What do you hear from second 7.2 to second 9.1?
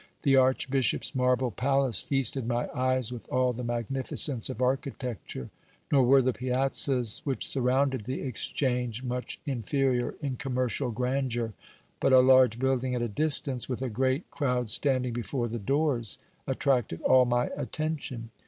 which surrounded the exchange